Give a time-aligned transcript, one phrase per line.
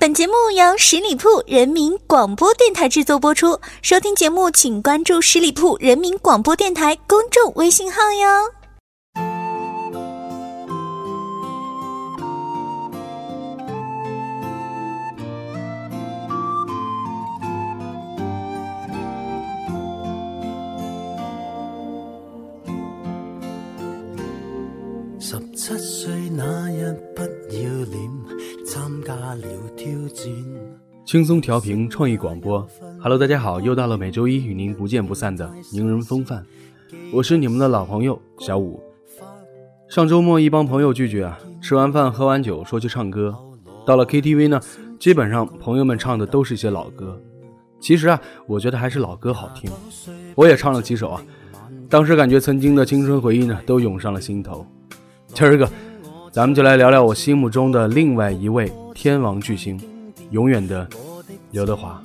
[0.00, 3.58] 本节目由十里铺人民广播电台制作播出。
[3.82, 8.57] 收听节目，请关注十里铺人民广播电台公众微信号哟。
[25.68, 27.60] 七岁那日，不要
[27.90, 28.10] 脸
[28.64, 29.42] 参加了
[29.76, 30.26] 挑战。
[31.04, 32.66] 轻松调频创意广播
[33.02, 36.42] ，Hello，大家好，又到了每周一与您不见不散的名人风范，
[37.12, 38.82] 我是你们的老朋友小五。
[39.90, 43.36] 上周末一帮朋友聚聚啊，吃完饭喝完酒说去唱歌，
[43.84, 44.58] 到了 KTV 呢，
[44.98, 47.20] 基本上朋友们唱的都是一些老歌。
[47.78, 49.70] 其实啊，我觉得还是老歌好听，
[50.34, 51.22] 我也唱了几首啊，
[51.90, 54.66] 当时感觉曾经的青春回忆呢都涌上了心头。
[55.34, 55.70] 今儿个，
[56.32, 59.80] 咱们就来聊聊我心目中的另外一位天王巨星，
[60.30, 60.88] 永远的
[61.50, 62.02] 刘德华。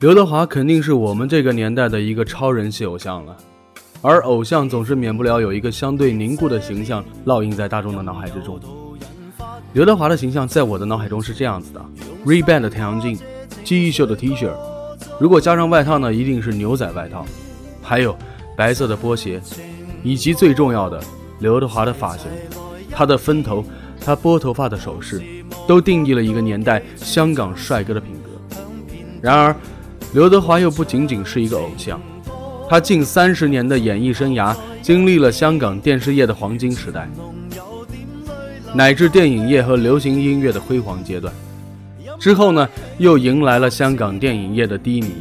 [0.00, 3.36] 刘德华肯定是我们这个年代的一个超人气偶像了，
[4.00, 8.58] 而偶像总是免不了有一个相对凝固的形象烙印在大众的脑海之中。
[9.74, 11.84] 刘德华的形象在我的脑海中是这样子的
[12.24, 13.18] ：Ray-Ban 的太阳镜，
[13.62, 14.50] 记忆秀的 T 恤。
[15.18, 17.24] 如果加上外套呢，一定是牛仔外套，
[17.82, 18.16] 还有
[18.56, 19.40] 白色的波鞋，
[20.02, 21.00] 以及最重要的
[21.40, 22.26] 刘德华的发型，
[22.90, 23.64] 他的分头，
[24.00, 25.22] 他拨头发的手势，
[25.66, 28.30] 都定义了一个年代香港帅哥的品格。
[29.20, 29.54] 然而，
[30.12, 32.00] 刘德华又不仅仅是一个偶像，
[32.68, 37.08] 他近三十年的演艺生涯，经历了香港电视业的黄金时代，
[38.74, 41.32] 乃至电影业和流行音乐的辉煌阶段。
[42.18, 45.12] 之后呢，又迎来了香港电影业的低迷。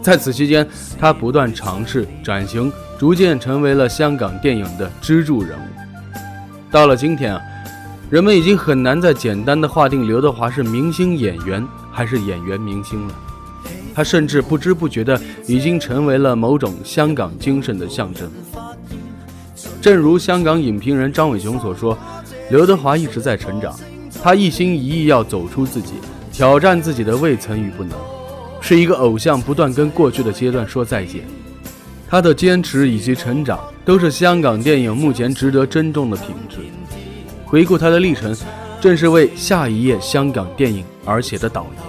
[0.00, 0.66] 在此期间，
[0.98, 5.62] 他不断尝试转型，逐渐成为了香港电影的支柱人物。
[6.70, 7.40] 到了今天啊，
[8.10, 13.14] 人们已经很难再简单的划定刘德华是明星演员还是演员明星了。
[13.94, 18.30] 他甚至不知不觉的已经成为了某种香港精神的象征。
[19.80, 21.96] 正如香港影评人张伟雄所说，
[22.50, 23.78] 刘德华一直在成长。
[24.22, 25.94] 他一心一意要走出自己，
[26.32, 27.98] 挑战自己的未曾与不能，
[28.60, 31.22] 是一个偶像不断跟过去的阶段说再见。
[32.08, 36.58] 他的坚持以及成长，都是香港电影目前值得珍重的品质。
[37.44, 38.32] 回顾他的历程，
[38.80, 41.82] 正是为下一页香港电影而写的导言。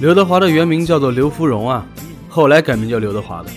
[0.00, 1.86] 刘德华的原名叫做刘福荣啊。
[2.34, 3.50] 后来改名叫刘德华的，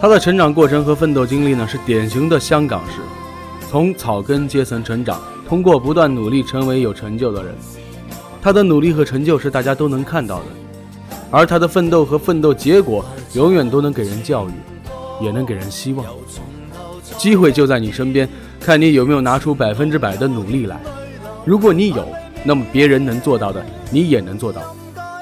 [0.00, 3.00] 他的成长过程和奋斗经历呢，是典型的香港式，
[3.68, 7.52] 从草根阶层成长，通过不断努力成为有成就的人。
[8.40, 10.44] 他的努力和成就是大家都能看到的，
[11.28, 14.52] 而他的奋斗和奋斗结果，永远都能给人教育，
[15.20, 16.06] 也能给人希望。
[17.16, 18.28] 机会就在你身边，
[18.60, 20.80] 看你有没有拿出百分之百的努力来。
[21.44, 22.06] 如果你有，
[22.44, 24.62] 那么别人能做到的，你也能做到；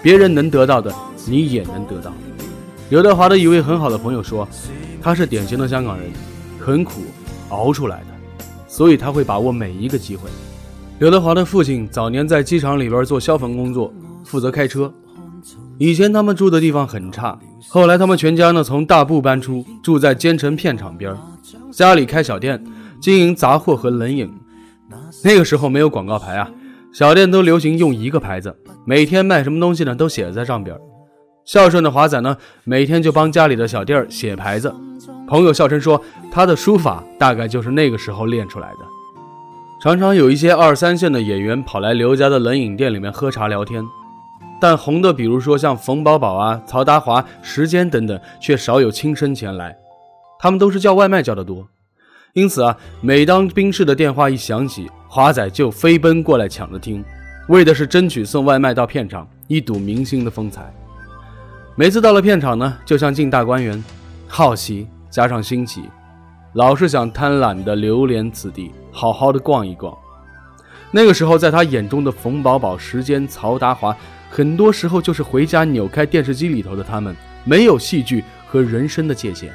[0.03, 0.95] 别人能得到的，
[1.25, 2.13] 你也能得到。
[2.89, 4.49] 刘德华的一位很好的朋友说，
[5.03, 6.09] 他是典型的香港人，
[6.61, 7.03] 很苦
[7.49, 8.07] 熬出来的，
[8.69, 10.31] 所以他会把握每一个机会。
[11.01, 13.93] 刘德华的父亲早年在机场里边做消防工作，
[14.23, 14.93] 负责开车。
[15.79, 17.37] 以前他们住的地方很差，
[17.69, 21.15] 后来他们全家呢从大埔搬出，住在坚城片场边
[21.73, 22.65] 家里开小店，
[23.01, 24.33] 经营杂货和冷饮。
[25.25, 26.49] 那个时候没有广告牌啊，
[26.93, 30.77] 小店都流行用一个牌子，每天卖什么东西呢都写在上边。
[31.47, 34.75] 孝顺的华仔呢，每天就帮家里的小弟儿写牌子。
[35.29, 38.79] 朋友笑称说，他的书法大概就是那个时候练出来的。
[39.81, 43.85] 常常有一些二三线的演员跑来刘家的冷饮店里面喝茶聊天，
[44.61, 49.77] 但红的，比如说像冯宝宝啊、曹达华、时间等等，却少有亲身前来。
[50.41, 51.69] 他们都是叫外卖叫的多。
[52.33, 57.05] 因此啊，每当宾士的电话一响起，华仔就飞奔过来抢着听，
[57.49, 60.75] 为的是争取送外卖到片场，一睹明星的风采。
[61.79, 63.85] 每次到了片场呢，就像进大观园，
[64.27, 65.83] 好奇加上新奇，
[66.55, 69.95] 老是想贪婪的流连此地，好好的逛一逛。
[70.91, 73.95] 那个时候，在他眼中的冯宝宝、时间、曹达华，
[74.31, 77.15] 很多时候就是回家扭开电视机里头的他们，
[77.45, 79.53] 没有戏剧和人生的界限。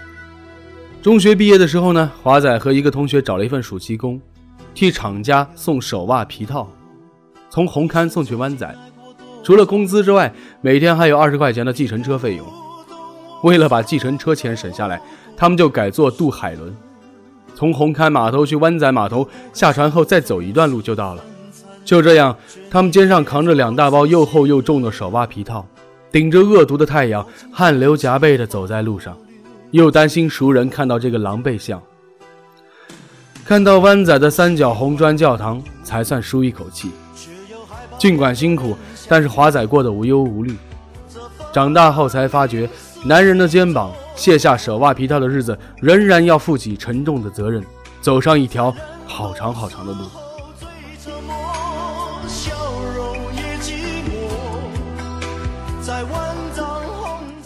[1.01, 4.21] 中学毕业的时候呢，华仔和一个同学找了一份暑期工，
[4.75, 6.69] 替厂家送手袜皮套，
[7.49, 8.77] 从红磡送去湾仔。
[9.43, 12.45] 除了工资之外，每天还有二十块钱的计程车费用。
[13.43, 15.01] 为了把计程车钱省下来，
[15.35, 16.75] 他们就改坐渡海轮，
[17.55, 21.23] 从红磡码头去湾仔码头，下船后再走一段路就到了。
[21.83, 22.37] 就这样，
[22.69, 25.65] 他们肩上扛着两大包又厚又重的手挖皮套，
[26.11, 29.17] 顶着恶毒的太阳，汗流浃背地走在路上，
[29.71, 31.81] 又担心熟人看到这个狼狈相。
[33.43, 36.91] 看到湾仔的三角红砖教堂，才算舒一口气。
[37.97, 38.75] 尽管辛苦，
[39.07, 40.55] 但是华仔过得无忧无虑。
[41.53, 42.69] 长大后才发觉，
[43.03, 47.63] 男人的肩膀卸下舍袜皮套的日子，仍然要负起沉重的责任，
[48.01, 48.73] 走上一条
[49.05, 49.99] 好长好长的路。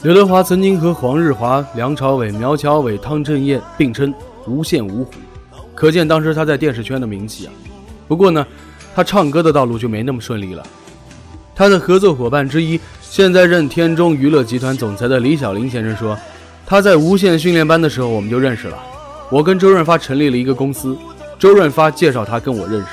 [0.04, 4.14] 刘德华曾经和黄日华、梁朝伟、苗侨伟、汤镇业并称
[4.46, 5.14] “无线五虎”，
[5.74, 7.54] 可见当时他在电视圈的名气啊。
[8.08, 8.46] 不过呢，
[8.96, 10.66] 他唱歌的道路就没那么顺利了。
[11.54, 16.18] 他的合作伙伴之一，现在任天中娱乐集团总裁的李小林先生说，
[16.66, 18.80] 他在无线训练班的时候我们就认识了。
[19.30, 20.98] 我跟周润发成立了一个公司，
[21.38, 22.88] 周润发介绍他跟我认识。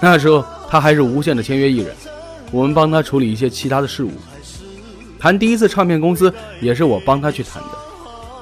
[0.00, 1.94] 那时候他还是无线的签约艺人，
[2.50, 4.12] 我们帮他处理一些其他的事务。
[5.18, 7.68] 谈第一次唱片公司也是我帮他去谈的，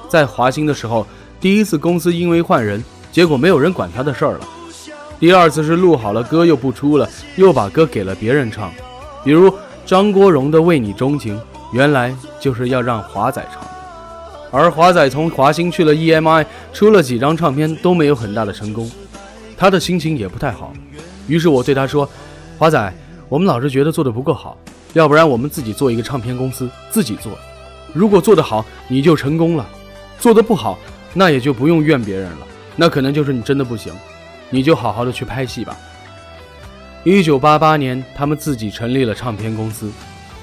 [0.09, 1.05] 在华星的时候，
[1.41, 4.41] 第一次公司因为换人，结果没有人管他的事儿了。
[5.21, 8.71] 第二次是录好了歌又不出了，又把歌给了别人唱，
[9.25, 9.53] 比如
[9.87, 11.37] 张国荣的《为你钟情》，
[11.73, 13.63] 原来就是要让华仔唱。
[14.51, 18.91] 而华仔从华星去了 EMI，出了几张唱片都没有很大的成功，
[19.57, 20.73] 他的心情也不太好。
[21.27, 22.09] 于是我对他说
[22.59, 22.95] ：“华仔，
[23.29, 24.57] 我们老是觉得做的不够好。”
[24.93, 27.33] 要不然我们自己做一个唱片公司，自己做。
[27.93, 29.65] 如果做得好，你就成功了；
[30.21, 30.79] 做得不好，
[31.15, 32.47] 那也就不用怨别人了。
[32.77, 33.93] 那可能就是你真的不行，
[34.55, 35.77] 你就好好的去拍戏吧。
[37.03, 39.91] 一九八八年，他们自己成立了唱片公司，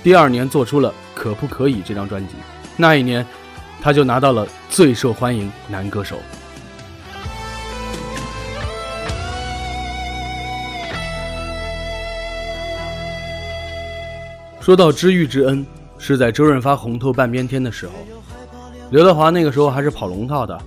[0.04, 2.34] 第二年做出了《可不可以》这张专辑。
[2.76, 3.26] 那一年，
[3.82, 6.18] 他就拿到了最受欢迎男歌手。
[14.60, 15.66] 说到知遇之恩，
[15.98, 17.94] 是在周润发红透半边天的时候，
[18.92, 20.62] 刘德华那个时候还是跑龙套的，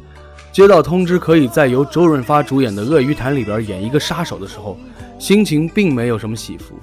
[0.54, 4.78] 接到通知可以再由周润发主演的《鳄鱼潭》里边演一个杀手的时候，
[5.18, 6.76] 心情并没有什么起伏。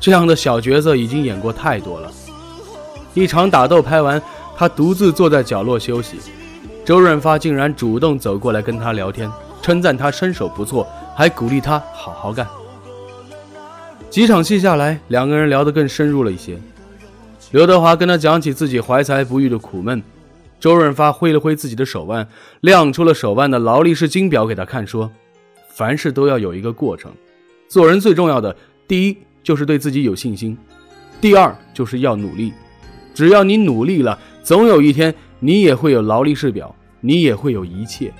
[0.00, 2.10] 这样的小角色已经演过太多了。
[3.14, 4.20] 一场打斗拍完，
[4.56, 6.16] 他独自坐在角落休息，
[6.84, 9.30] 周润发竟然主动走过来跟他聊天，
[9.62, 10.84] 称赞他身手不错，
[11.14, 12.44] 还鼓励他好好干。
[14.10, 16.58] 几场戏下来，两个人聊得更深入了一些。
[17.52, 20.02] 刘德华跟他讲起自己怀才不遇的苦闷，
[20.62, 22.28] 周润发挥了挥自己的手腕，
[22.60, 25.10] 亮出了手腕的劳力士金表给他看，说
[25.74, 27.10] ：“凡事都要有一个过程，
[27.66, 28.56] 做人最重要的，
[28.86, 30.56] 第一就是对自己有信心，
[31.20, 32.52] 第二就是要努力。
[33.12, 38.14] 只要你努力了，总有一天你也会有劳力士表，你也会有一切。”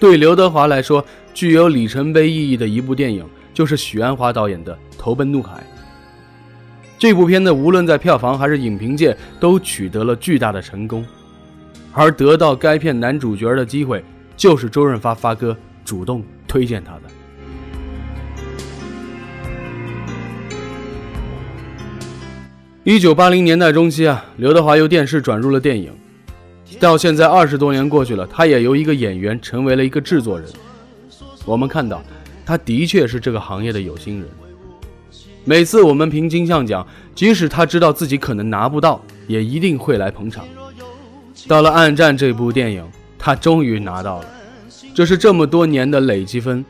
[0.00, 1.04] 对刘德华来说，
[1.34, 3.22] 具有里程碑意义的一部电影。
[3.52, 5.58] 就是许鞍华导演的《投奔怒海》。
[6.96, 11.04] 这部片子无论在票房还是影评界都取得了巨大的成功，
[11.92, 14.04] 而得到该片男主角的机会，
[14.36, 17.02] 就是周润发发哥主动推荐他的。
[22.84, 25.92] 一九八零年代中期啊，刘德华由电视转入了电影，
[26.78, 30.48] 到现在二十多年过去了，他也由一个演员成为了一个制作人。
[31.44, 32.02] 我们看到。
[32.42, 34.28] 他的确是这个行业的有心人。
[35.44, 36.84] 每次我们评金像奖，
[37.14, 40.44] 即使他知道自己可能拿不到，也一定会来捧场。
[41.48, 42.84] 到了《暗战》这部电影，
[43.18, 44.26] 他终于拿到了，
[44.94, 46.64] 这是这么多年的累积分。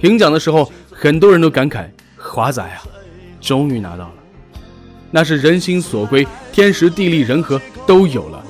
[0.00, 1.86] 评奖的时候，很多人都感慨
[2.18, 2.82] ：“华仔啊，
[3.40, 4.14] 终于拿到了，
[5.10, 8.44] 那是人心所归，天时地利人和都有了。”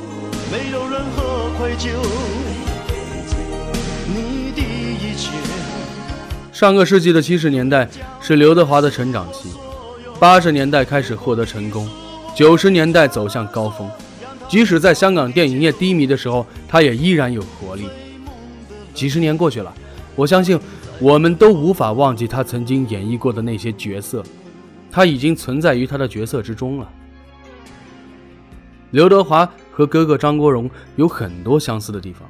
[0.51, 1.89] 没有任何愧疚。
[6.53, 7.89] 上个世纪的七十年代
[8.21, 9.51] 是刘德华的成长期，
[10.19, 11.89] 八十年代开始获得成功，
[12.35, 13.91] 九十年代走向高峰。
[14.55, 17.89] 即使在香港电影业低迷的时候，他也依然有活力。
[18.95, 19.75] 几十年过去了，
[20.15, 20.57] 我相信
[21.01, 24.23] 我们都无法忘记他曾经演绎过的那些角色，
[24.93, 26.89] 他已经存在于他的角色之中了。
[28.93, 32.23] 刘德华和哥哥张国荣有很多相似的地方，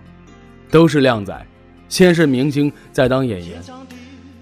[0.71, 1.47] 都是靓仔，
[1.91, 3.63] 先是明星，再当演员。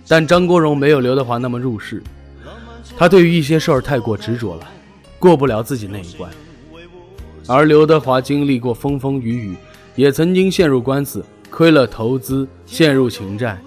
[0.07, 2.01] 但张国荣没有刘德华那么入世，
[2.97, 4.69] 他对于一些事儿太过执着了，
[5.19, 6.31] 过不了自己那一关。
[7.47, 9.57] 而刘德华经历过风风雨雨，
[9.97, 13.61] 也曾经陷入官司，亏了投资，陷入情债，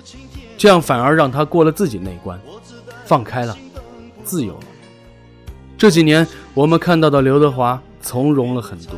[0.57, 2.39] 这样反而让他过了自己那关，
[3.05, 3.57] 放开了，
[4.23, 4.63] 自由了。
[5.77, 8.95] 这几年我们看到的刘德华从容了很多，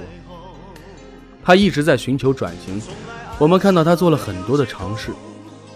[1.43, 2.79] 他一直在寻求转型，
[3.39, 5.11] 我们看到他做了很多的尝试。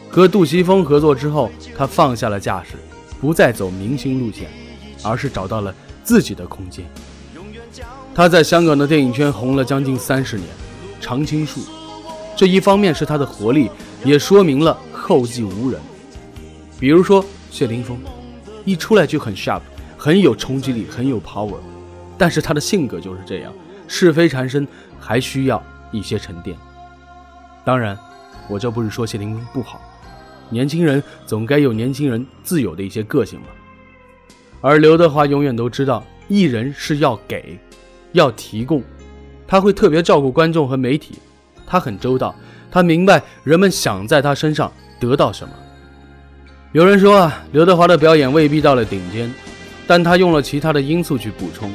[0.10, 2.75] 和杜琪峰合作之后，他放下了架势，
[3.20, 4.50] 不再走明星路线，
[5.03, 6.86] 而是找到了自己的空间。
[8.13, 10.47] 他在香港的电影圈红了将近三十年，
[10.99, 11.61] 《常青树》，
[12.35, 13.69] 这一方面是他的活力，
[14.03, 15.79] 也说明了后继无人。
[16.79, 17.97] 比如说谢霆锋，
[18.65, 19.61] 一出来就很 sharp，
[19.97, 21.57] 很有冲击力，很有 power，
[22.17, 23.53] 但是他的性格就是这样，
[23.87, 24.67] 是非缠身，
[24.99, 26.57] 还需要一些沉淀。
[27.63, 27.97] 当然，
[28.49, 29.79] 我这不是说谢霆锋不好，
[30.49, 33.45] 年轻人总该有年轻人自有的一些个性嘛。
[34.59, 37.59] 而刘德华永远都知道，艺人是要给。
[38.13, 38.83] 要提供，
[39.47, 41.15] 他会特别照顾观众和媒体，
[41.65, 42.35] 他很周到，
[42.69, 44.69] 他明白人们想在他身上
[45.00, 45.53] 得到什么。
[46.73, 49.33] 有人说啊，刘德华的表演未必到了顶尖，
[49.88, 51.71] 但他用了其他的因素去补充，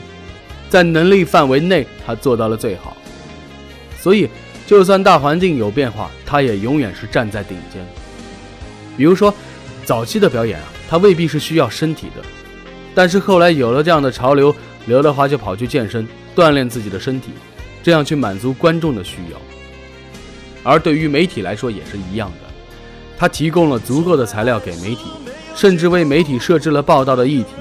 [0.69, 2.95] 在能力范围内，他做到了最好。
[3.99, 4.29] 所以，
[4.67, 7.83] 就算大环境有变化，他也永远是站在顶尖。
[8.97, 9.33] 比如说，
[9.87, 12.23] 早期的表演啊，他未必是需要身体的，
[12.97, 14.53] 但是后来有了这样的潮流，
[14.87, 16.09] 刘德华就跑去健身。
[16.35, 17.31] 锻炼自己的身体，
[17.83, 19.41] 这样去满足观众的需要。
[20.63, 22.49] 而对于媒体来说也是一样的，
[23.17, 25.05] 他提供了足够的材料给媒体，
[25.55, 27.55] 甚至为媒体设置了报道的议题。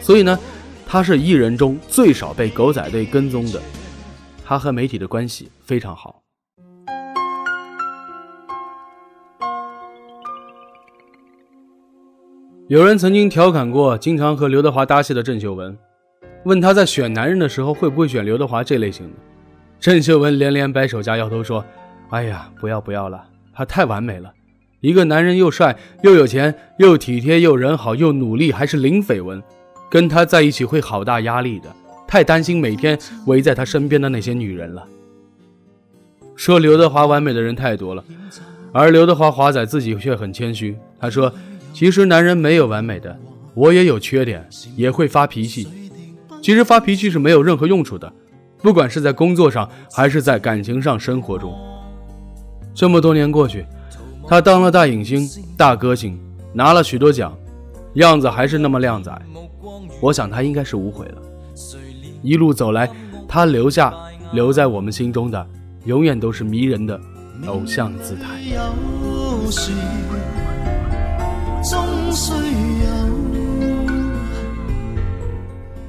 [0.00, 0.38] 所以呢，
[0.86, 3.60] 他是艺人中最少被狗仔队跟踪的。
[4.42, 6.22] 他和媒体的关系非常好。
[12.70, 15.76] 有人曾经调侃过经常和刘德华搭戏的郑秀文。
[16.44, 19.16] 问他在选男人的时候会不会选刘德华这类型的？
[19.80, 21.64] 郑秀文连连摆手加摇头说
[22.10, 24.32] ：“哎呀，不要不要了，他太完美了。
[24.78, 29.42] 一个男人又帅又有钱又体贴又人好又努力，还是零绯闻，
[29.90, 31.68] 跟他在一起会好大压力的。
[32.06, 32.96] 太担心每天
[33.26, 34.86] 围在他身边的那些女人了。”
[36.38, 38.04] 说刘德华完美的人太多了，
[38.70, 40.78] 而刘德华华仔自己却很谦虚。
[41.00, 41.32] 他说
[41.72, 43.18] ：“其实男人没有完美的，
[43.54, 44.46] 我也有缺点，
[44.76, 45.68] 也会发脾气。”
[46.42, 48.10] 其实发脾气是没有任何用处的，
[48.62, 51.54] 不管是在工作上还是在感情上、生活中。
[52.74, 53.66] 这么多年过去，
[54.26, 56.18] 他当了大影星、大歌星，
[56.54, 57.36] 拿了许多奖，
[57.94, 59.12] 样子还是那么靓仔。
[60.00, 61.22] 我想他应该是无悔了。
[62.22, 62.88] 一路走来，
[63.28, 63.92] 他留下
[64.32, 65.46] 留在我们心中的，
[65.84, 66.98] 永远都是迷人的
[67.46, 68.40] 偶像姿态。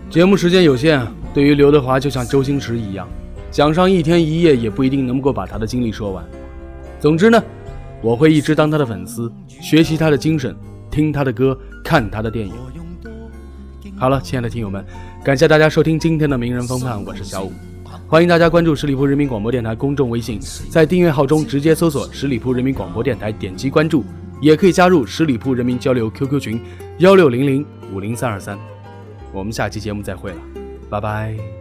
[0.09, 3.07] 节目时间有限，对于刘德华就像周星驰一样，
[3.49, 6.25] 讲上一天一夜也不一定能够把他的经历说完。
[6.99, 7.41] 总之呢，
[8.01, 10.53] 我会一直当他的粉丝，学习他的精神，
[10.89, 12.53] 听他的歌，看他的电影。
[13.95, 14.85] 好了，亲爱的听友们，
[15.23, 17.53] 感谢大家收听今天的名人风范，我是小五，
[18.09, 20.37] 欢迎大家关注十里铺人民广播电台公众微信，
[20.69, 24.03] 在订阅号中直接搜索十里铺人民广播电台，点击关注，
[24.41, 26.61] 也可以加入十里铺人民交流 QQ 群
[26.97, 28.59] 幺六零零五零三二三。
[29.31, 30.41] 我们下期节目再会了，
[30.89, 31.60] 拜拜。